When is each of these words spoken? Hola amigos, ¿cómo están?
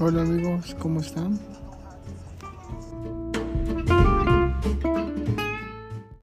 Hola 0.00 0.22
amigos, 0.22 0.76
¿cómo 0.78 1.00
están? 1.00 1.40